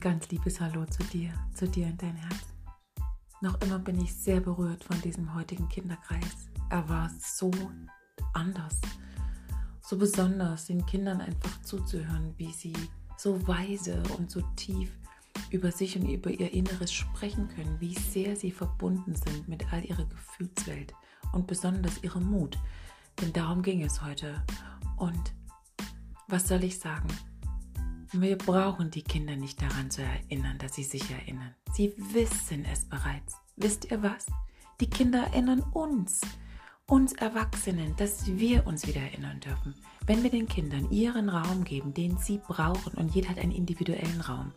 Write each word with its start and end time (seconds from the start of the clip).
Ganz 0.00 0.28
liebes 0.28 0.60
Hallo 0.60 0.84
zu 0.84 1.02
dir, 1.04 1.32
zu 1.54 1.66
dir 1.66 1.88
in 1.88 1.98
dein 1.98 2.14
Herz. 2.14 2.54
Noch 3.40 3.60
immer 3.62 3.80
bin 3.80 4.00
ich 4.00 4.14
sehr 4.14 4.38
berührt 4.40 4.84
von 4.84 5.00
diesem 5.00 5.34
heutigen 5.34 5.68
Kinderkreis. 5.68 6.48
Er 6.70 6.88
war 6.88 7.10
so 7.18 7.50
anders, 8.32 8.80
so 9.80 9.98
besonders, 9.98 10.66
den 10.66 10.86
Kindern 10.86 11.20
einfach 11.20 11.60
zuzuhören, 11.62 12.32
wie 12.36 12.52
sie 12.52 12.74
so 13.16 13.44
weise 13.48 14.00
und 14.18 14.30
so 14.30 14.40
tief 14.54 14.96
über 15.50 15.72
sich 15.72 15.98
und 15.98 16.08
über 16.08 16.30
ihr 16.30 16.52
Inneres 16.52 16.92
sprechen 16.92 17.48
können, 17.48 17.80
wie 17.80 17.94
sehr 17.94 18.36
sie 18.36 18.52
verbunden 18.52 19.16
sind 19.16 19.48
mit 19.48 19.72
all 19.72 19.84
ihrer 19.84 20.04
Gefühlswelt 20.04 20.94
und 21.32 21.48
besonders 21.48 22.04
ihrem 22.04 22.30
Mut. 22.30 22.56
Denn 23.20 23.32
darum 23.32 23.62
ging 23.62 23.82
es 23.82 24.00
heute. 24.00 24.44
Und 24.96 25.32
was 26.28 26.46
soll 26.46 26.62
ich 26.62 26.78
sagen? 26.78 27.08
Wir 28.12 28.38
brauchen 28.38 28.90
die 28.90 29.02
Kinder 29.02 29.36
nicht 29.36 29.60
daran 29.60 29.90
zu 29.90 30.00
erinnern, 30.02 30.56
dass 30.56 30.74
sie 30.74 30.82
sich 30.82 31.10
erinnern. 31.10 31.54
Sie 31.74 31.92
wissen 31.98 32.64
es 32.72 32.86
bereits. 32.86 33.36
Wisst 33.56 33.90
ihr 33.90 34.02
was? 34.02 34.24
Die 34.80 34.88
Kinder 34.88 35.24
erinnern 35.24 35.60
uns, 35.74 36.22
uns 36.86 37.12
Erwachsenen, 37.12 37.94
dass 37.96 38.26
wir 38.26 38.66
uns 38.66 38.86
wieder 38.86 39.02
erinnern 39.02 39.40
dürfen. 39.40 39.74
Wenn 40.06 40.22
wir 40.22 40.30
den 40.30 40.48
Kindern 40.48 40.90
ihren 40.90 41.28
Raum 41.28 41.64
geben, 41.64 41.92
den 41.92 42.16
sie 42.16 42.38
brauchen, 42.38 42.94
und 42.94 43.14
jeder 43.14 43.28
hat 43.28 43.38
einen 43.38 43.52
individuellen 43.52 44.22
Raum, 44.22 44.52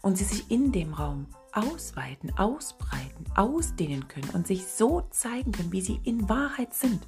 und 0.00 0.16
sie 0.16 0.24
sich 0.24 0.50
in 0.50 0.72
dem 0.72 0.94
Raum 0.94 1.26
ausweiten, 1.52 2.32
ausbreiten, 2.38 3.26
ausdehnen 3.34 4.08
können 4.08 4.30
und 4.30 4.46
sich 4.46 4.64
so 4.64 5.02
zeigen 5.10 5.52
können, 5.52 5.72
wie 5.72 5.82
sie 5.82 6.00
in 6.04 6.26
Wahrheit 6.30 6.72
sind, 6.72 7.06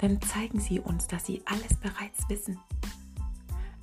dann 0.00 0.22
zeigen 0.22 0.58
sie 0.58 0.80
uns, 0.80 1.06
dass 1.06 1.26
sie 1.26 1.42
alles 1.44 1.74
bereits 1.74 2.26
wissen. 2.30 2.58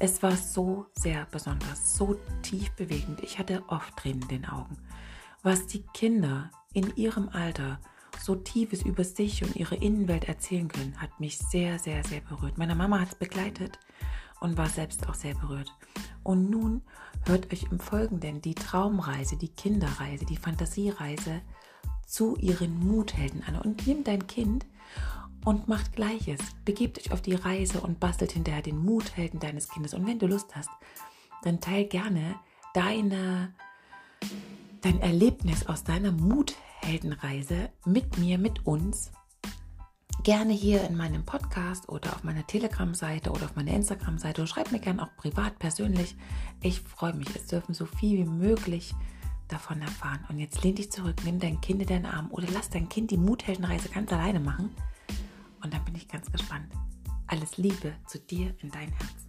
Es 0.02 0.23
war 0.23 0.38
so 0.38 0.86
sehr 0.94 1.25
besonders, 1.25 1.97
so 1.97 2.17
tief 2.42 2.72
bewegend. 2.72 3.22
Ich 3.22 3.38
hatte 3.38 3.64
oft 3.67 3.97
Tränen 3.97 4.22
in 4.22 4.28
den 4.30 4.45
Augen. 4.45 4.78
Was 5.44 5.67
die 5.67 5.83
Kinder 5.94 6.50
in 6.72 6.95
ihrem 6.95 7.28
Alter 7.28 7.81
so 8.17 8.36
tiefes 8.36 8.81
über 8.83 9.03
sich 9.03 9.44
und 9.44 9.58
ihre 9.58 9.75
Innenwelt 9.75 10.30
erzählen 10.30 10.69
können, 10.69 11.02
hat 11.02 11.19
mich 11.19 11.38
sehr, 11.38 11.80
sehr, 11.80 12.02
sehr 12.06 12.22
berührt. 12.22 12.58
Meine 12.58 12.75
Mama 12.75 13.02
hat 13.02 13.09
es 13.09 13.16
begleitet 13.16 13.78
und 14.39 14.58
war 14.58 14.69
selbst 14.69 15.06
auch 15.09 15.16
sehr 15.16 15.36
berührt. 15.36 15.73
Und 16.23 16.50
nun 16.50 16.81
hört 17.25 17.52
euch 17.52 17.63
im 17.69 17.81
Folgenden 17.81 18.41
die 18.41 18.56
Traumreise, 18.56 19.36
die 19.36 19.50
Kinderreise, 19.50 20.25
die 20.25 20.38
Fantasiereise 20.38 21.41
zu 22.06 22.38
ihren 22.38 22.80
Muthelden 22.88 23.44
an. 23.44 23.58
Und 23.58 23.86
nimm 23.86 24.06
dein 24.06 24.28
Kind 24.28 24.66
und 25.45 25.68
macht 25.68 25.94
Gleiches. 25.95 26.40
Begebt 26.66 26.98
euch 26.98 27.12
auf 27.12 27.22
die 27.22 27.36
Reise 27.36 27.82
und 27.82 28.00
bastelt 28.00 28.32
hinterher 28.32 28.62
den 28.62 28.78
Muthelden 28.78 29.40
deines 29.40 29.70
Kindes. 29.70 29.94
Und 29.94 30.06
wenn 30.06 30.20
du 30.20 30.28
Lust 30.28 30.56
hast, 30.56 30.70
dann 31.44 31.62
teil 31.62 31.86
gerne 31.86 32.36
deine, 32.73 33.54
dein 34.81 35.00
Erlebnis 35.02 35.68
aus 35.68 35.84
deiner 35.84 36.12
Mutheldenreise 36.12 37.70
mit 37.86 38.18
mir, 38.18 38.38
mit 38.38 38.66
uns. 38.66 39.12
Gerne 40.23 40.52
hier 40.52 40.84
in 40.84 40.98
meinem 40.98 41.23
Podcast 41.23 41.88
oder 41.88 42.14
auf 42.14 42.26
meiner 42.26 42.46
Telegram-Seite 42.46 43.31
oder 43.31 43.46
auf 43.46 43.56
meiner 43.56 43.72
Instagram-Seite. 43.72 44.46
Schreib 44.48 44.72
mir 44.72 44.80
gerne 44.80 45.03
auch 45.03 45.16
privat, 45.16 45.58
persönlich. 45.59 46.18
Ich 46.62 46.81
freue 46.81 47.14
mich. 47.14 47.34
Es 47.36 47.48
dürfen 47.48 47.74
so 47.74 47.86
viel 47.86 48.18
wie 48.20 48.30
möglich 48.30 48.94
davon 49.48 49.81
erfahren. 49.81 50.26
Und 50.30 50.40
jetzt 50.40 50.64
lehn 50.64 50.76
dich 50.76 50.92
zurück, 50.92 51.16
nimm 51.24 51.40
dein 51.40 51.62
Kind 51.62 51.81
in 51.81 51.88
deinen 51.88 52.06
Arm 52.06 52.28
oder 52.31 52.48
lass 52.53 52.70
dein 52.70 52.90
Kind 52.90 53.12
die 53.12 53.18
Mutheldenreise 53.18 53.90
ganz 53.90 54.12
alleine 54.12 54.42
machen. 54.42 54.76
Und 55.64 55.74
dann 55.74 55.84
bin 55.86 55.96
ich 55.96 56.08
ganz 56.08 56.32
gespannt. 56.32 56.72
Alles 57.28 57.58
Liebe 57.58 57.94
zu 58.08 58.20
dir 58.20 58.56
in 58.60 58.72
dein 58.72 58.90
Herz. 58.90 59.28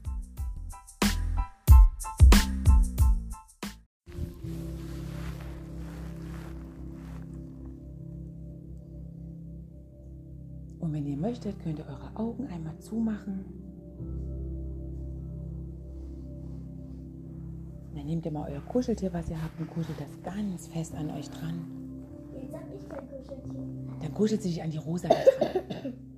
Und 10.79 10.95
wenn 10.95 11.07
ihr 11.07 11.17
möchtet, 11.17 11.61
könnt 11.63 11.79
ihr 11.79 11.87
eure 11.87 12.17
Augen 12.17 12.47
einmal 12.47 12.79
zumachen. 12.79 13.45
Dann 17.95 18.07
nehmt 18.07 18.25
ihr 18.25 18.33
mal 18.33 18.51
euer 18.51 18.63
Kuscheltier, 18.63 19.13
was 19.13 19.29
ihr 19.29 19.43
habt, 19.43 19.61
und 19.61 19.69
kuschelt 19.69 20.01
das 20.01 20.23
ganz 20.23 20.69
fest 20.69 20.95
an 20.95 21.11
euch 21.11 21.29
dran. 21.29 21.67
Jetzt 22.33 22.55
hab 22.55 22.63
ich 22.75 22.89
kein 22.89 23.09
Kuscheltier. 23.09 23.63
Dann 24.01 24.15
kuschelt 24.15 24.43
sie 24.43 24.49
sich 24.51 24.63
an 24.63 24.71
die 24.71 24.79
Rosa 24.79 25.09
dran. 25.09 25.93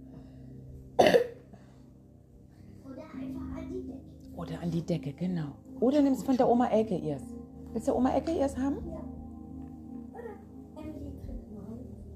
an 4.63 4.71
die 4.71 4.83
Decke, 4.83 5.13
genau. 5.13 5.49
Oder 5.81 6.01
nimmst 6.01 6.25
von 6.25 6.37
der 6.37 6.49
Oma 6.49 6.69
Elke 6.69 6.97
ihrs. 6.97 7.23
Willst 7.73 7.89
du 7.89 7.95
Oma 7.95 8.11
Elke 8.11 8.31
ihrs 8.33 8.57
haben? 8.57 8.79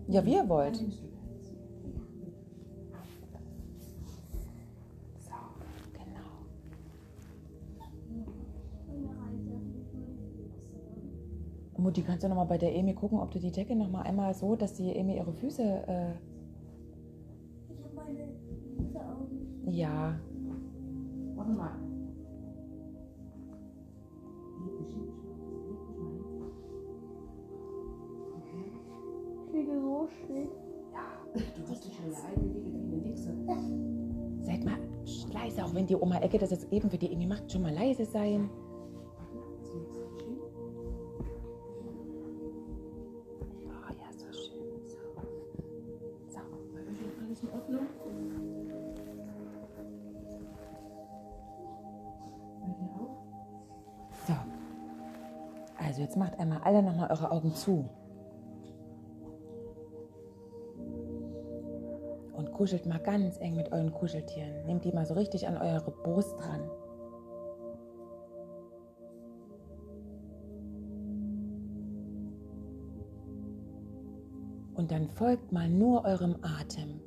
Ja. 0.09 0.25
Wie 0.25 0.34
ihr 0.34 0.49
wollt. 0.49 0.77
So, 0.77 0.85
genau. 5.93 6.47
Mutti, 11.77 12.03
kannst 12.03 12.23
du 12.23 12.29
nochmal 12.29 12.47
bei 12.47 12.59
der 12.59 12.75
Emi 12.75 12.95
gucken, 12.95 13.19
ob 13.19 13.33
du 13.33 13.41
die 13.41 13.51
Decke 13.51 13.75
nochmal 13.75 14.05
einmal 14.05 14.33
so, 14.35 14.55
dass 14.55 14.75
die 14.75 14.95
Emi 14.95 15.17
ihre 15.17 15.33
Füße, 15.33 15.62
äh, 15.62 16.12
Ich 17.73 17.83
habe 17.83 17.95
meine 17.97 18.29
diese 18.79 19.01
Augen. 19.01 19.69
ja, 19.69 20.15
Warte 21.35 21.51
mal. 21.53 21.86
Liege 29.66 29.81
so 29.81 30.09
schön. 30.27 30.49
Du 31.34 31.71
hast 31.71 31.84
dich 31.84 31.94
schon 31.94 32.12
ja 32.12 32.19
eingelegt 32.25 32.66
wie 32.66 32.94
eine 32.94 32.97
Nixe. 33.03 33.34
seid 34.41 34.65
mal 34.65 34.78
leise, 35.32 35.65
auch 35.65 35.75
wenn 35.75 35.87
die 35.87 35.97
Oma 35.97 36.19
Elke 36.19 36.38
das 36.38 36.50
jetzt 36.50 36.72
eben 36.72 36.88
für 36.88 36.99
die 36.99 37.12
Emi 37.12 37.27
macht, 37.27 37.50
schon 37.50 37.62
mal 37.62 37.75
leise 37.75 38.05
sein. 38.05 38.49
Oh 43.66 43.93
ja, 43.93 44.12
so 44.12 44.32
schön. 44.32 44.87
So. 44.87 44.97
So. 46.28 46.38
Alles 47.25 47.43
in 47.43 47.50
Ordnung? 47.50 47.87
So. 54.26 54.34
Also 55.78 56.00
jetzt 56.03 56.16
macht 56.16 56.38
einmal 56.38 56.60
alle 56.62 56.82
nochmal 56.82 57.10
eure 57.10 57.31
Augen 57.31 57.55
zu. 57.55 57.84
Kuschelt 62.56 62.87
mal 62.87 62.99
ganz 62.99 63.39
eng 63.39 63.55
mit 63.55 63.71
euren 63.71 63.93
Kuscheltieren. 63.93 64.65
Nehmt 64.65 64.83
die 64.87 64.93
mal 64.93 65.05
so 65.05 65.12
richtig 65.12 65.47
an 65.47 65.59
eure 65.59 65.91
Brust 65.91 66.41
dran. 66.41 66.62
Und 74.75 74.91
dann 74.91 75.11
folgt 75.11 75.53
mal 75.53 75.69
nur 75.69 76.06
eurem 76.06 76.37
Atem. 76.41 77.00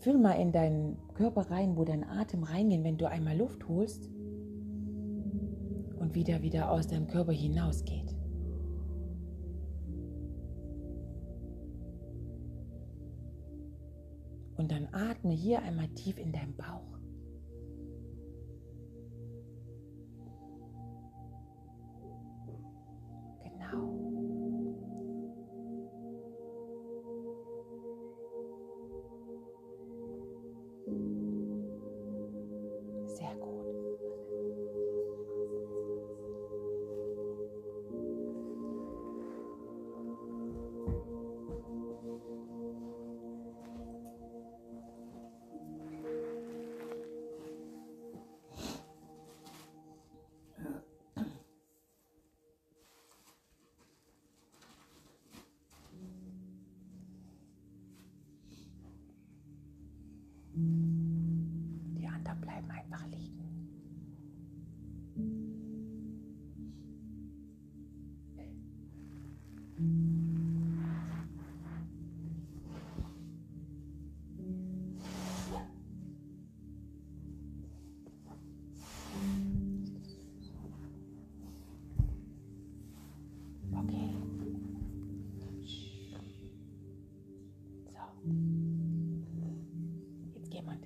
Fühl 0.00 0.18
mal 0.18 0.34
in 0.34 0.52
deinen 0.52 0.98
Körper 1.14 1.50
rein, 1.50 1.76
wo 1.78 1.84
dein 1.84 2.04
Atem 2.04 2.42
reingeht, 2.42 2.84
wenn 2.84 2.98
du 2.98 3.08
einmal 3.08 3.36
Luft 3.36 3.66
holst 3.66 4.10
und 5.98 6.14
wieder 6.14 6.42
wieder 6.42 6.70
aus 6.70 6.86
deinem 6.86 7.06
Körper 7.06 7.32
hinausgeht. 7.32 8.17
Und 14.58 14.72
dann 14.72 14.88
atme 14.92 15.32
hier 15.32 15.62
einmal 15.62 15.88
tief 15.90 16.18
in 16.18 16.32
deinen 16.32 16.56
Bauch. 16.56 16.97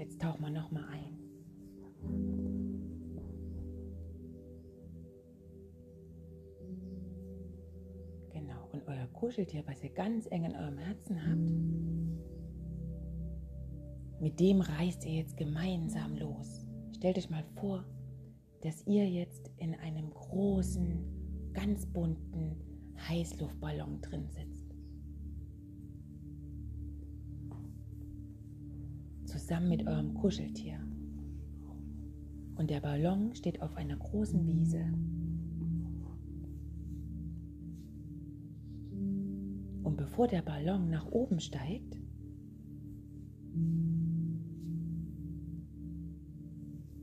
Jetzt 0.02 0.20
tauchen 0.20 0.42
wir 0.42 0.50
nochmal 0.50 0.84
ein. 0.90 1.16
Genau, 8.32 8.68
und 8.72 8.82
euer 8.88 9.06
Kuscheltier, 9.12 9.62
was 9.68 9.80
ihr 9.84 9.90
ganz 9.90 10.26
eng 10.32 10.42
in 10.42 10.56
eurem 10.56 10.78
Herzen 10.78 11.24
habt, 11.24 11.52
mit 14.20 14.40
dem 14.40 14.60
reist 14.60 15.04
ihr 15.06 15.18
jetzt 15.18 15.36
gemeinsam 15.36 16.16
los. 16.16 16.66
Stellt 16.96 17.18
euch 17.18 17.30
mal 17.30 17.44
vor, 17.54 17.84
dass 18.62 18.84
ihr 18.88 19.08
jetzt 19.08 19.52
in 19.58 19.76
einem 19.76 20.10
großen, 20.10 21.52
ganz 21.52 21.86
bunten 21.86 22.56
Heißluftballon 23.08 24.00
drin 24.00 24.28
sitzt. 24.30 24.51
Zusammen 29.42 29.70
mit 29.70 29.88
eurem 29.88 30.14
Kuscheltier. 30.14 30.78
Und 32.54 32.70
der 32.70 32.78
Ballon 32.78 33.34
steht 33.34 33.60
auf 33.60 33.76
einer 33.76 33.96
großen 33.96 34.46
Wiese. 34.46 34.84
Und 39.82 39.96
bevor 39.96 40.28
der 40.28 40.42
Ballon 40.42 40.90
nach 40.90 41.06
oben 41.06 41.40
steigt, 41.40 41.96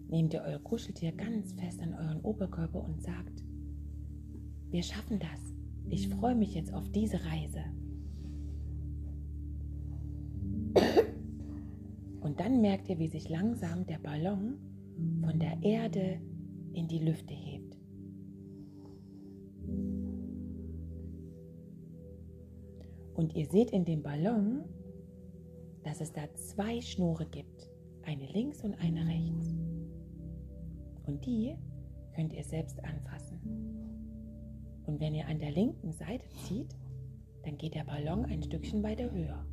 nehmt 0.07 0.33
ihr 0.33 0.42
euer 0.42 0.59
Kuscheltier 0.59 1.12
ganz 1.12 1.51
fest 1.51 1.81
an 1.81 1.94
euren 1.94 2.21
Oberkörper 2.21 2.81
und 2.81 3.01
sagt, 3.01 3.44
wir 4.69 4.81
schaffen 4.81 5.19
das. 5.19 5.53
Ich 5.89 6.07
freue 6.07 6.35
mich 6.35 6.53
jetzt 6.53 6.74
auf 6.74 6.89
diese 6.89 7.18
Reise. 7.25 7.65
Und 12.21 12.39
dann 12.39 12.62
merkt 12.62 12.89
ihr, 12.89 13.00
wie 13.00 13.07
sich 13.07 13.30
langsam 13.30 13.86
der 13.86 14.00
Ballon 14.00 14.57
von 15.21 15.39
der 15.39 15.62
Erde 15.62 16.19
in 16.74 16.88
die 16.88 17.00
Lüfte 17.00 17.33
hebt. 17.33 17.77
Und 23.13 23.36
ihr 23.36 23.45
seht 23.48 23.71
in 23.71 23.86
dem 23.86 24.01
Ballon, 24.01 24.63
dass 25.83 26.01
es 26.01 26.12
da 26.13 26.21
zwei 26.36 26.81
Schnure 26.81 27.25
gibt, 27.25 27.69
eine 28.04 28.25
links 28.27 28.63
und 28.63 28.75
eine 28.75 29.06
rechts. 29.06 29.54
Und 31.06 31.25
die 31.25 31.56
könnt 32.16 32.33
ihr 32.33 32.44
selbst 32.44 32.83
anfassen. 32.83 33.39
Und 34.86 35.00
wenn 35.00 35.13
ihr 35.16 35.27
an 35.27 35.39
der 35.39 35.51
linken 35.51 35.92
Seite 35.92 36.27
zieht, 36.45 36.75
dann 37.44 37.57
geht 37.57 37.75
der 37.75 37.83
Ballon 37.83 38.25
ein 38.25 38.44
Stückchen 38.44 38.83
weiter 38.83 39.12
höher. 39.12 39.45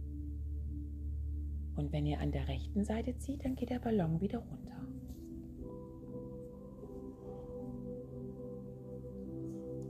Und 1.76 1.92
wenn 1.92 2.06
ihr 2.06 2.20
an 2.20 2.32
der 2.32 2.48
rechten 2.48 2.84
Seite 2.84 3.16
zieht, 3.18 3.44
dann 3.44 3.54
geht 3.54 3.70
der 3.70 3.78
Ballon 3.78 4.20
wieder 4.20 4.38
runter. 4.38 4.76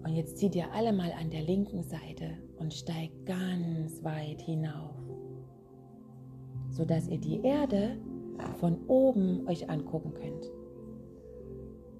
Und 0.05 0.15
jetzt 0.15 0.39
zieht 0.39 0.55
ihr 0.55 0.73
alle 0.73 0.93
mal 0.93 1.13
an 1.13 1.31
der 1.31 1.43
linken 1.43 1.83
Seite 1.83 2.31
und 2.59 2.73
steigt 2.73 3.27
ganz 3.27 4.03
weit 4.05 4.41
hinauf, 4.41 4.95
sodass 6.71 7.09
ihr 7.09 7.19
die 7.19 7.41
Erde 7.43 7.97
von 8.61 8.79
oben 8.87 9.47
euch 9.49 9.69
angucken 9.69 10.15
könnt. 10.15 10.51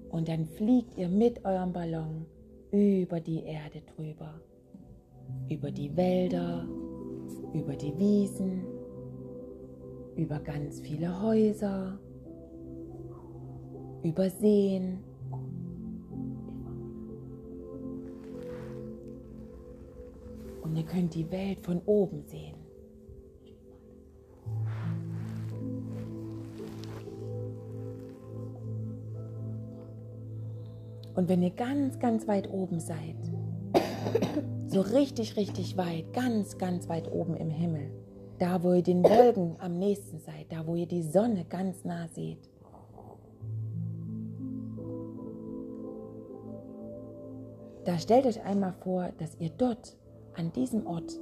Und 0.09 0.29
dann 0.29 0.45
fliegt 0.45 0.97
ihr 0.97 1.09
mit 1.09 1.43
eurem 1.43 1.73
Ballon 1.73 2.25
über 2.71 3.19
die 3.19 3.43
Erde 3.43 3.81
drüber, 3.95 4.39
über 5.49 5.71
die 5.71 5.95
Wälder, 5.95 6.65
über 7.53 7.75
die 7.75 7.97
Wiesen, 7.97 8.76
über 10.17 10.39
ganz 10.39 10.81
viele 10.81 11.21
Häuser, 11.21 11.99
über 14.03 14.29
Seen. 14.29 14.99
Und 20.63 20.75
ihr 20.75 20.83
könnt 20.83 21.13
die 21.13 21.31
Welt 21.31 21.61
von 21.61 21.81
oben 21.85 22.23
sehen. 22.23 22.55
Und 31.15 31.29
wenn 31.29 31.41
ihr 31.41 31.51
ganz, 31.51 31.97
ganz 31.99 32.27
weit 32.27 32.51
oben 32.51 32.79
seid, 32.79 33.15
so 34.67 34.81
richtig, 34.81 35.35
richtig 35.35 35.77
weit, 35.77 36.11
ganz, 36.13 36.57
ganz 36.57 36.89
weit 36.89 37.11
oben 37.11 37.35
im 37.35 37.49
Himmel, 37.49 37.89
da 38.39 38.61
wo 38.63 38.73
ihr 38.73 38.83
den 38.83 39.03
Wolken 39.03 39.55
am 39.59 39.77
nächsten 39.77 40.19
seid, 40.19 40.51
da 40.51 40.65
wo 40.67 40.75
ihr 40.75 40.85
die 40.85 41.03
Sonne 41.03 41.45
ganz 41.49 41.83
nah 41.83 42.07
seht, 42.07 42.49
da 47.85 47.97
stellt 47.97 48.25
euch 48.25 48.43
einmal 48.43 48.73
vor, 48.83 49.09
dass 49.17 49.35
ihr 49.39 49.49
dort 49.49 49.97
an 50.35 50.51
diesem 50.53 50.85
Ort 50.85 51.19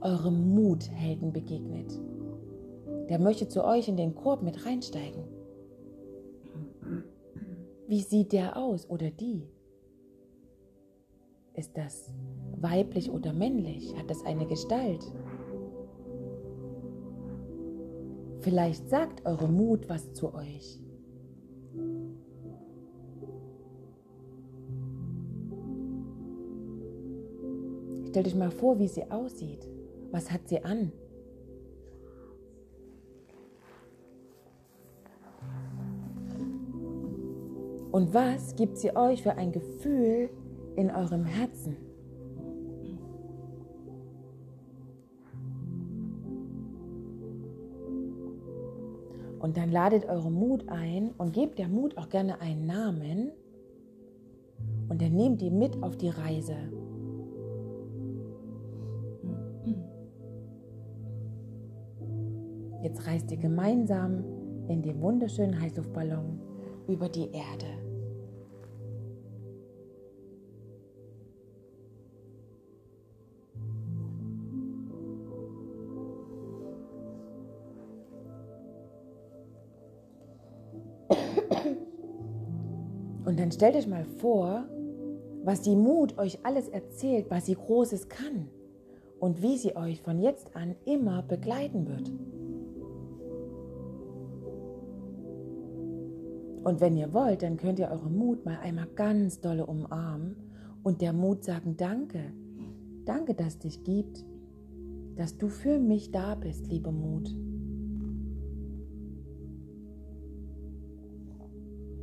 eurem 0.00 0.54
Muthelden 0.54 1.32
begegnet. 1.32 1.98
Der 3.08 3.18
möchte 3.18 3.48
zu 3.48 3.64
euch 3.64 3.88
in 3.88 3.96
den 3.96 4.14
Korb 4.14 4.42
mit 4.42 4.66
reinsteigen. 4.66 5.24
Wie 7.86 8.02
sieht 8.02 8.32
der 8.32 8.56
aus 8.56 8.88
oder 8.90 9.10
die? 9.10 9.48
Ist 11.54 11.76
das 11.76 12.12
weiblich 12.60 13.10
oder 13.10 13.32
männlich? 13.32 13.94
Hat 13.96 14.10
das 14.10 14.24
eine 14.24 14.46
Gestalt? 14.46 15.02
Vielleicht 18.48 18.88
sagt 18.88 19.26
eure 19.26 19.46
Mut 19.46 19.90
was 19.90 20.14
zu 20.14 20.32
euch. 20.32 20.80
Stellt 28.08 28.26
euch 28.26 28.34
mal 28.34 28.50
vor, 28.50 28.78
wie 28.78 28.88
sie 28.88 29.10
aussieht. 29.10 29.68
Was 30.12 30.30
hat 30.30 30.48
sie 30.48 30.64
an? 30.64 30.92
Und 37.92 38.14
was 38.14 38.56
gibt 38.56 38.78
sie 38.78 38.96
euch 38.96 39.22
für 39.22 39.34
ein 39.34 39.52
Gefühl 39.52 40.30
in 40.74 40.90
eurem 40.90 41.26
Herzen? 41.26 41.87
Und 49.38 49.56
dann 49.56 49.70
ladet 49.70 50.04
eure 50.08 50.30
Mut 50.30 50.68
ein 50.68 51.10
und 51.16 51.32
gebt 51.32 51.58
der 51.58 51.68
Mut 51.68 51.96
auch 51.96 52.08
gerne 52.08 52.40
einen 52.40 52.66
Namen. 52.66 53.30
Und 54.88 55.00
dann 55.00 55.14
nehmt 55.14 55.40
die 55.40 55.50
mit 55.50 55.82
auf 55.82 55.96
die 55.96 56.08
Reise. 56.08 56.56
Jetzt 62.82 63.06
reist 63.06 63.30
ihr 63.30 63.36
gemeinsam 63.36 64.24
in 64.68 64.82
dem 64.82 65.00
wunderschönen 65.00 65.60
Heißluftballon 65.60 66.40
über 66.86 67.08
die 67.08 67.30
Erde. 67.32 67.87
Stellt 83.58 83.74
euch 83.74 83.88
mal 83.88 84.04
vor, 84.04 84.68
was 85.42 85.62
die 85.62 85.74
Mut 85.74 86.16
euch 86.16 86.38
alles 86.44 86.68
erzählt, 86.68 87.26
was 87.28 87.46
sie 87.46 87.56
Großes 87.56 88.08
kann 88.08 88.48
und 89.18 89.42
wie 89.42 89.56
sie 89.56 89.74
euch 89.74 90.00
von 90.00 90.20
jetzt 90.20 90.54
an 90.54 90.76
immer 90.84 91.22
begleiten 91.22 91.88
wird. 91.88 92.08
Und 96.62 96.80
wenn 96.80 96.96
ihr 96.96 97.12
wollt, 97.12 97.42
dann 97.42 97.56
könnt 97.56 97.80
ihr 97.80 97.90
euren 97.90 98.16
Mut 98.16 98.44
mal 98.44 98.58
einmal 98.58 98.86
ganz 98.94 99.40
dolle 99.40 99.66
umarmen 99.66 100.36
und 100.84 101.00
der 101.00 101.12
Mut 101.12 101.42
sagen, 101.42 101.76
danke, 101.76 102.32
danke, 103.06 103.34
dass 103.34 103.54
es 103.54 103.58
dich 103.58 103.82
gibt, 103.82 104.24
dass 105.16 105.36
du 105.36 105.48
für 105.48 105.80
mich 105.80 106.12
da 106.12 106.36
bist, 106.36 106.68
lieber 106.68 106.92
Mut. 106.92 107.34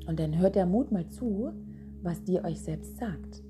Und 0.05 0.19
dann 0.19 0.37
hört 0.37 0.55
der 0.55 0.65
Mut 0.65 0.91
mal 0.91 1.07
zu, 1.09 1.51
was 2.01 2.23
dir 2.23 2.43
euch 2.43 2.61
selbst 2.61 2.97
sagt. 2.97 3.43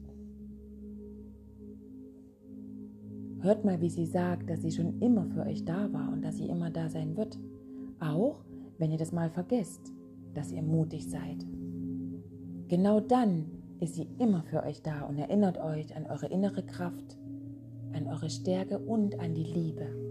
Hört 3.41 3.65
mal, 3.65 3.79
wie 3.81 3.89
sie 3.89 4.05
sagt, 4.05 4.49
dass 4.49 4.61
sie 4.61 4.71
schon 4.71 4.99
immer 5.01 5.25
für 5.27 5.41
euch 5.41 5.65
da 5.65 5.91
war 5.93 6.11
und 6.11 6.23
dass 6.23 6.37
sie 6.37 6.47
immer 6.47 6.71
da 6.71 6.89
sein 6.89 7.15
wird. 7.15 7.37
Auch 7.99 8.43
wenn 8.77 8.91
ihr 8.91 8.97
das 8.97 9.11
mal 9.11 9.29
vergesst 9.29 9.95
dass 10.35 10.51
ihr 10.51 10.61
mutig 10.61 11.09
seid. 11.09 11.45
Genau 12.67 12.99
dann 12.99 13.45
ist 13.79 13.95
sie 13.95 14.07
immer 14.19 14.43
für 14.43 14.63
euch 14.63 14.81
da 14.81 15.01
und 15.01 15.17
erinnert 15.17 15.57
euch 15.57 15.95
an 15.95 16.05
eure 16.05 16.27
innere 16.27 16.63
Kraft, 16.63 17.17
an 17.93 18.07
eure 18.07 18.29
Stärke 18.29 18.77
und 18.79 19.19
an 19.19 19.33
die 19.33 19.43
Liebe. 19.43 20.04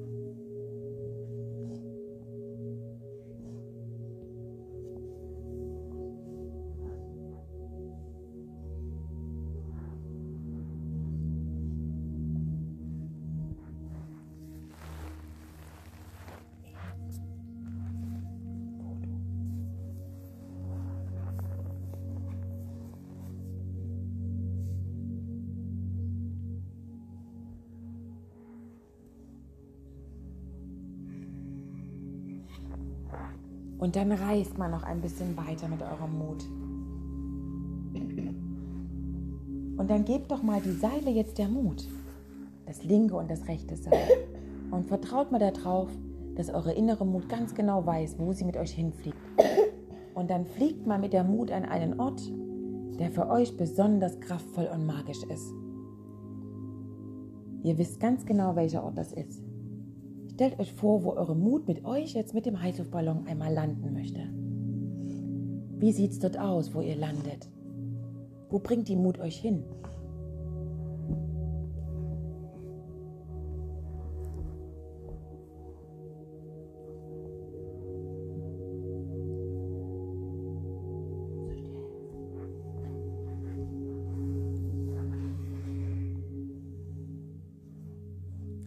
Und 33.78 33.96
dann 33.96 34.12
reist 34.12 34.56
man 34.58 34.70
noch 34.70 34.82
ein 34.82 35.00
bisschen 35.00 35.36
weiter 35.36 35.68
mit 35.68 35.82
eurem 35.82 36.18
Mut. 36.18 36.44
Und 39.76 39.90
dann 39.90 40.04
gebt 40.04 40.30
doch 40.30 40.42
mal 40.42 40.60
die 40.60 40.72
Seile 40.72 41.10
jetzt 41.10 41.38
der 41.38 41.48
Mut. 41.48 41.88
Das 42.66 42.84
linke 42.84 43.16
und 43.16 43.30
das 43.30 43.46
rechte 43.48 43.76
Seil. 43.76 44.08
Und 44.70 44.86
vertraut 44.86 45.32
mal 45.32 45.38
darauf, 45.38 45.88
dass 46.36 46.50
eure 46.50 46.72
innere 46.72 47.04
Mut 47.04 47.28
ganz 47.28 47.54
genau 47.54 47.84
weiß, 47.84 48.16
wo 48.18 48.32
sie 48.32 48.44
mit 48.44 48.56
euch 48.56 48.72
hinfliegt. 48.72 49.18
Und 50.14 50.30
dann 50.30 50.46
fliegt 50.46 50.86
mal 50.86 50.98
mit 50.98 51.12
der 51.12 51.24
Mut 51.24 51.50
an 51.50 51.64
einen 51.64 51.98
Ort, 51.98 52.22
der 52.98 53.10
für 53.10 53.28
euch 53.28 53.56
besonders 53.56 54.18
kraftvoll 54.20 54.68
und 54.72 54.86
magisch 54.86 55.22
ist. 55.24 55.52
Ihr 57.64 57.78
wisst 57.78 57.98
ganz 57.98 58.24
genau, 58.24 58.54
welcher 58.56 58.84
Ort 58.84 58.98
das 58.98 59.12
ist. 59.12 59.42
Stellt 60.34 60.58
euch 60.58 60.72
vor, 60.72 61.04
wo 61.04 61.12
eure 61.12 61.36
Mut 61.36 61.68
mit 61.68 61.84
euch 61.84 62.14
jetzt 62.14 62.34
mit 62.34 62.44
dem 62.44 62.60
Heißluftballon 62.60 63.28
einmal 63.28 63.54
landen 63.54 63.92
möchte. 63.92 64.28
Wie 65.78 65.92
sieht 65.92 66.10
es 66.10 66.18
dort 66.18 66.36
aus, 66.40 66.74
wo 66.74 66.80
ihr 66.80 66.96
landet? 66.96 67.48
Wo 68.48 68.58
bringt 68.58 68.88
die 68.88 68.96
Mut 68.96 69.20
euch 69.20 69.36
hin? 69.36 69.62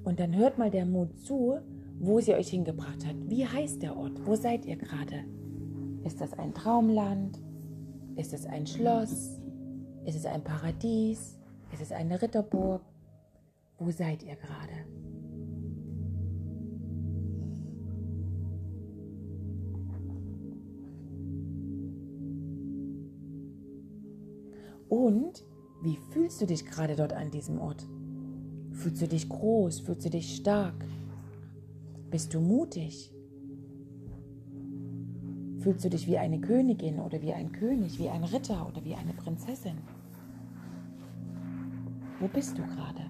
Und 0.07 0.21
dann 0.21 0.33
hört 0.37 0.57
mal 0.57 0.71
der 0.71 0.85
Mut 0.85 1.19
zu, 1.19 1.59
wo 1.99 2.21
sie 2.21 2.33
euch 2.33 2.47
hingebracht 2.47 3.05
hat. 3.05 3.17
Wie 3.27 3.45
heißt 3.45 3.83
der 3.83 3.97
Ort? 3.97 4.25
Wo 4.25 4.35
seid 4.35 4.65
ihr 4.65 4.77
gerade? 4.77 5.25
Ist 6.05 6.21
das 6.21 6.31
ein 6.31 6.53
Traumland? 6.53 7.37
Ist 8.15 8.33
es 8.33 8.45
ein 8.45 8.65
Schloss? 8.65 9.37
Ist 10.05 10.15
es 10.15 10.25
ein 10.25 10.45
Paradies? 10.45 11.37
Ist 11.73 11.81
es 11.81 11.91
eine 11.91 12.21
Ritterburg? 12.21 12.81
Wo 13.79 13.91
seid 13.91 14.23
ihr 14.23 14.37
gerade? 14.37 14.85
Und 24.87 25.43
wie 25.81 25.97
fühlst 26.13 26.39
du 26.39 26.45
dich 26.45 26.65
gerade 26.65 26.95
dort 26.95 27.11
an 27.11 27.29
diesem 27.29 27.59
Ort? 27.59 27.85
Fühlst 28.87 29.01
du 29.01 29.07
dich 29.09 29.27
groß? 29.27 29.81
Fühlst 29.81 30.05
du 30.05 30.09
dich 30.09 30.37
stark? 30.37 30.85
Bist 32.09 32.33
du 32.33 32.39
mutig? 32.39 33.11
Fühlst 35.59 35.83
du 35.83 35.89
dich 35.89 36.07
wie 36.07 36.17
eine 36.17 36.39
Königin 36.39 36.97
oder 37.01 37.21
wie 37.21 37.33
ein 37.33 37.51
König, 37.51 37.99
wie 37.99 38.07
ein 38.07 38.23
Ritter 38.23 38.65
oder 38.65 38.85
wie 38.85 38.95
eine 38.95 39.11
Prinzessin? 39.11 39.75
Wo 42.21 42.29
bist 42.29 42.57
du 42.57 42.61
gerade? 42.61 43.01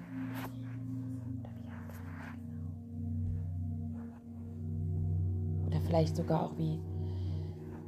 Oder 5.67 5.79
vielleicht 5.81 6.15
sogar 6.15 6.41
auch 6.41 6.57
wie, 6.57 6.79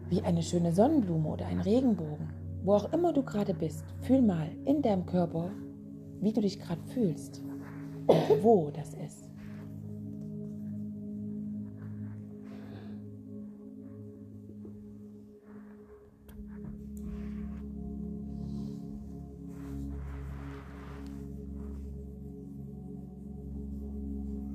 wie 0.09 0.21
eine 0.21 0.43
schöne 0.43 0.73
Sonnenblume 0.73 1.27
oder 1.27 1.47
ein 1.47 1.59
Regenbogen. 1.59 2.29
Wo 2.63 2.73
auch 2.73 2.93
immer 2.93 3.13
du 3.13 3.23
gerade 3.23 3.55
bist, 3.55 3.83
fühl 4.01 4.21
mal 4.21 4.47
in 4.65 4.83
deinem 4.83 5.07
Körper, 5.07 5.49
wie 6.21 6.31
du 6.31 6.41
dich 6.41 6.59
gerade 6.59 6.83
fühlst 6.83 7.48
wo 8.41 8.71
das 8.71 8.93
ist. 8.93 9.29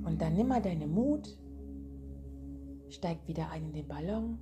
Und 0.03 0.21
dann 0.21 0.35
nimm 0.35 0.47
mal 0.47 0.61
deine 0.61 0.87
Mut, 0.87 1.37
steig 2.89 3.27
wieder 3.27 3.49
ein 3.51 3.65
in 3.65 3.73
den 3.73 3.87
Ballon. 3.87 4.37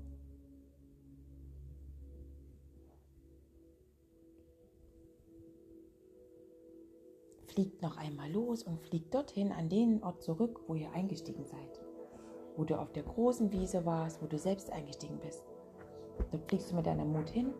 Fliegt 7.53 7.83
noch 7.83 7.97
einmal 7.97 8.31
los 8.31 8.63
und 8.63 8.79
fliegt 8.81 9.13
dorthin 9.13 9.51
an 9.51 9.69
den 9.69 10.01
Ort 10.03 10.23
zurück, 10.23 10.61
wo 10.67 10.73
ihr 10.73 10.91
eingestiegen 10.91 11.45
seid. 11.45 11.79
Wo 12.57 12.63
du 12.63 12.79
auf 12.79 12.91
der 12.93 13.03
großen 13.03 13.51
Wiese 13.51 13.85
warst, 13.85 14.23
wo 14.23 14.25
du 14.25 14.39
selbst 14.39 14.71
eingestiegen 14.71 15.19
bist. 15.19 15.43
Dort 16.31 16.47
fliegst 16.47 16.71
du 16.71 16.75
mit 16.75 16.87
deiner 16.87 17.05
Mut 17.05 17.29
hin 17.29 17.53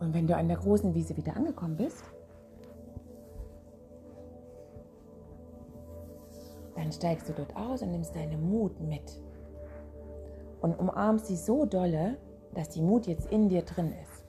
Und 0.00 0.12
wenn 0.12 0.26
du 0.26 0.36
an 0.36 0.48
der 0.48 0.58
großen 0.58 0.92
Wiese 0.92 1.16
wieder 1.16 1.34
angekommen 1.34 1.76
bist, 1.76 2.04
dann 6.74 6.92
steigst 6.92 7.26
du 7.26 7.32
dort 7.32 7.56
aus 7.56 7.80
und 7.80 7.92
nimmst 7.92 8.14
deine 8.14 8.36
Mut 8.36 8.78
mit. 8.80 9.18
Und 10.64 10.78
umarmst 10.78 11.26
sie 11.26 11.36
so 11.36 11.66
dolle, 11.66 12.16
dass 12.54 12.70
die 12.70 12.80
Mut 12.80 13.06
jetzt 13.06 13.30
in 13.30 13.50
dir 13.50 13.60
drin 13.60 13.92
ist. 14.02 14.24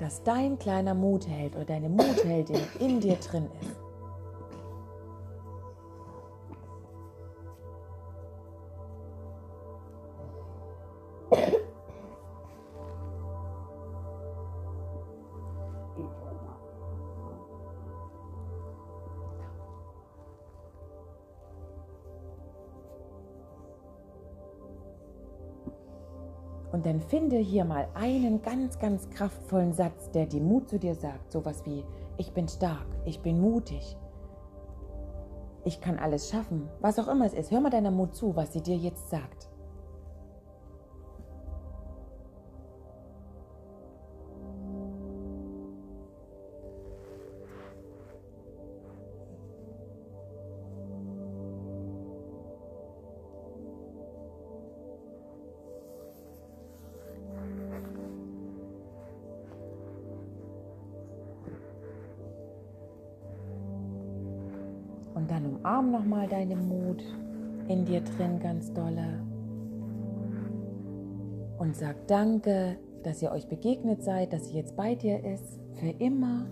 Dass 0.00 0.24
dein 0.24 0.58
kleiner 0.58 0.94
Mutheld 0.94 1.54
oder 1.54 1.64
deine 1.64 1.90
Mutheldin 1.90 2.60
in 2.80 2.98
dir 2.98 3.14
drin 3.18 3.48
ist. 3.60 3.85
Dann 26.86 27.00
finde 27.00 27.36
hier 27.36 27.64
mal 27.64 27.88
einen 27.94 28.42
ganz, 28.42 28.78
ganz 28.78 29.10
kraftvollen 29.10 29.72
Satz, 29.72 30.10
der 30.12 30.26
dir 30.26 30.40
Mut 30.40 30.68
zu 30.68 30.78
dir 30.78 30.94
sagt. 30.94 31.32
Sowas 31.32 31.66
wie, 31.66 31.84
ich 32.16 32.32
bin 32.32 32.48
stark, 32.48 32.86
ich 33.04 33.20
bin 33.20 33.40
mutig, 33.40 33.96
ich 35.64 35.80
kann 35.80 35.98
alles 35.98 36.30
schaffen. 36.30 36.68
Was 36.80 37.00
auch 37.00 37.08
immer 37.08 37.26
es 37.26 37.34
ist, 37.34 37.50
hör 37.50 37.60
mal 37.60 37.70
deiner 37.70 37.90
Mut 37.90 38.14
zu, 38.14 38.36
was 38.36 38.52
sie 38.52 38.62
dir 38.62 38.76
jetzt 38.76 39.10
sagt. 39.10 39.48
Und 65.16 65.30
dann 65.30 65.46
umarm 65.46 65.90
nochmal 65.90 66.28
deinen 66.28 66.68
Mut 66.68 67.02
in 67.68 67.86
dir 67.86 68.02
drin 68.02 68.38
ganz 68.38 68.70
dolle. 68.74 69.24
Und 71.58 71.74
sag 71.74 72.06
Danke, 72.06 72.76
dass 73.02 73.22
ihr 73.22 73.32
euch 73.32 73.48
begegnet 73.48 74.02
seid, 74.02 74.34
dass 74.34 74.48
sie 74.48 74.56
jetzt 74.56 74.76
bei 74.76 74.94
dir 74.94 75.24
ist, 75.24 75.58
für 75.80 75.88
immer. 75.88 76.44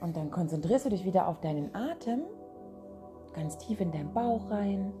Und 0.00 0.16
dann 0.16 0.32
konzentrierst 0.32 0.86
du 0.86 0.90
dich 0.90 1.04
wieder 1.04 1.28
auf 1.28 1.40
deinen 1.40 1.72
Atem, 1.72 2.22
ganz 3.32 3.56
tief 3.58 3.80
in 3.80 3.92
deinen 3.92 4.12
Bauch 4.12 4.50
rein. 4.50 4.92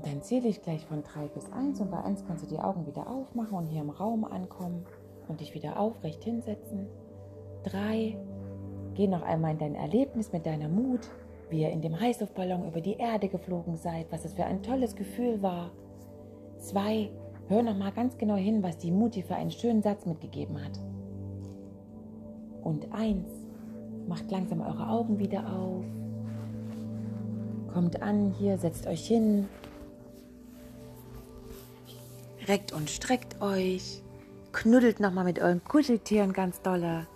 Und 0.00 0.06
dann 0.06 0.22
zähle 0.22 0.48
ich 0.48 0.62
gleich 0.62 0.86
von 0.86 1.02
3 1.02 1.26
bis 1.26 1.52
1 1.52 1.78
und 1.82 1.90
bei 1.90 2.02
1 2.02 2.24
kannst 2.26 2.42
du 2.42 2.48
die 2.48 2.58
Augen 2.58 2.86
wieder 2.86 3.06
aufmachen 3.06 3.58
und 3.58 3.66
hier 3.66 3.82
im 3.82 3.90
Raum 3.90 4.24
ankommen 4.24 4.86
und 5.28 5.40
dich 5.40 5.54
wieder 5.54 5.78
aufrecht 5.78 6.24
hinsetzen. 6.24 6.86
3. 7.64 8.16
Geh 8.94 9.06
noch 9.06 9.20
einmal 9.20 9.52
in 9.52 9.58
dein 9.58 9.74
Erlebnis 9.74 10.32
mit 10.32 10.46
deiner 10.46 10.70
Mut, 10.70 11.10
wie 11.50 11.60
ihr 11.60 11.70
in 11.70 11.82
dem 11.82 12.00
Heißluftballon 12.00 12.66
über 12.66 12.80
die 12.80 12.96
Erde 12.96 13.28
geflogen 13.28 13.76
seid, 13.76 14.10
was 14.10 14.24
es 14.24 14.32
für 14.32 14.44
ein 14.44 14.62
tolles 14.62 14.96
Gefühl 14.96 15.42
war. 15.42 15.70
2. 16.56 17.10
Hör 17.48 17.62
noch 17.62 17.76
mal 17.76 17.92
ganz 17.92 18.16
genau 18.16 18.36
hin, 18.36 18.62
was 18.62 18.78
die 18.78 18.92
Mut 18.92 19.16
dir 19.16 19.24
für 19.24 19.34
einen 19.34 19.50
schönen 19.50 19.82
Satz 19.82 20.06
mitgegeben 20.06 20.64
hat. 20.64 20.80
und 22.62 22.90
eins. 22.92 23.28
Macht 24.08 24.30
langsam 24.30 24.62
eure 24.62 24.88
Augen 24.88 25.18
wieder 25.18 25.40
auf. 25.52 25.84
Kommt 27.74 28.00
an 28.00 28.30
hier, 28.38 28.56
setzt 28.56 28.86
euch 28.86 29.06
hin. 29.06 29.46
Reckt 32.50 32.72
und 32.72 32.90
streckt 32.90 33.40
euch. 33.40 34.02
Knuddelt 34.50 34.98
nochmal 34.98 35.22
mit 35.22 35.38
euren 35.38 35.62
Kuscheltieren 35.62 36.32
ganz 36.32 36.60
dolle. 36.62 37.06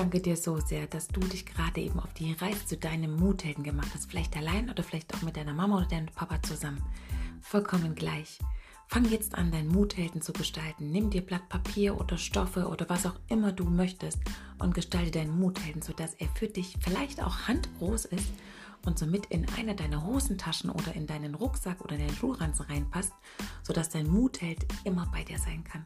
Danke 0.00 0.20
dir 0.20 0.36
so 0.38 0.58
sehr, 0.58 0.86
dass 0.86 1.08
du 1.08 1.20
dich 1.20 1.44
gerade 1.44 1.78
eben 1.78 2.00
auf 2.00 2.14
die 2.14 2.32
Reise 2.32 2.64
zu 2.64 2.78
deinem 2.78 3.16
Muthelden 3.16 3.62
gemacht 3.62 3.88
hast. 3.92 4.10
Vielleicht 4.10 4.34
allein 4.34 4.70
oder 4.70 4.82
vielleicht 4.82 5.14
auch 5.14 5.20
mit 5.20 5.36
deiner 5.36 5.52
Mama 5.52 5.76
oder 5.76 5.88
deinem 5.88 6.06
Papa 6.06 6.42
zusammen. 6.42 6.82
Vollkommen 7.42 7.94
gleich. 7.94 8.38
Fang 8.88 9.04
jetzt 9.04 9.34
an, 9.34 9.52
deinen 9.52 9.68
Muthelden 9.68 10.22
zu 10.22 10.32
gestalten. 10.32 10.90
Nimm 10.90 11.10
dir 11.10 11.20
Blatt 11.20 11.46
Papier 11.50 12.00
oder 12.00 12.16
Stoffe 12.16 12.66
oder 12.66 12.88
was 12.88 13.04
auch 13.04 13.16
immer 13.28 13.52
du 13.52 13.64
möchtest 13.64 14.18
und 14.58 14.74
gestalte 14.74 15.10
deinen 15.10 15.38
Muthelden, 15.38 15.82
sodass 15.82 16.14
er 16.14 16.28
für 16.28 16.48
dich 16.48 16.78
vielleicht 16.80 17.22
auch 17.22 17.46
handgroß 17.46 18.06
ist 18.06 18.32
und 18.86 18.98
somit 18.98 19.26
in 19.26 19.46
einer 19.58 19.74
deiner 19.74 20.06
Hosentaschen 20.06 20.70
oder 20.70 20.94
in 20.94 21.06
deinen 21.06 21.34
Rucksack 21.34 21.82
oder 21.82 21.96
in 21.96 22.06
deinen 22.06 22.16
Schuhranzen 22.16 22.64
reinpasst, 22.64 23.12
sodass 23.62 23.90
dein 23.90 24.08
Mutheld 24.08 24.64
immer 24.84 25.06
bei 25.12 25.24
dir 25.24 25.38
sein 25.38 25.62
kann. 25.62 25.84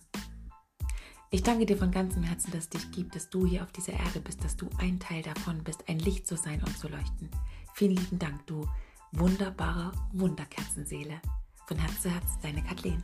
Ich 1.34 1.42
danke 1.42 1.66
dir 1.66 1.76
von 1.76 1.90
ganzem 1.90 2.22
Herzen, 2.22 2.52
dass 2.52 2.60
es 2.60 2.68
dich 2.68 2.92
gibt, 2.92 3.16
dass 3.16 3.28
du 3.28 3.44
hier 3.44 3.64
auf 3.64 3.72
dieser 3.72 3.94
Erde 3.94 4.20
bist, 4.20 4.44
dass 4.44 4.56
du 4.56 4.70
ein 4.78 5.00
Teil 5.00 5.20
davon 5.20 5.64
bist, 5.64 5.82
ein 5.88 5.98
Licht 5.98 6.28
zu 6.28 6.36
sein 6.36 6.62
und 6.62 6.78
zu 6.78 6.86
leuchten. 6.86 7.28
Vielen 7.74 7.96
lieben 7.96 8.20
Dank, 8.20 8.46
du 8.46 8.64
wunderbare 9.10 9.90
Wunderkerzenseele. 10.12 11.20
Von 11.66 11.76
Herz 11.76 12.02
zu 12.02 12.08
Herz, 12.08 12.38
deine 12.40 12.62
Kathleen. 12.62 13.02